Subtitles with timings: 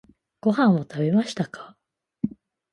[0.39, 1.77] ご飯を食べましたか？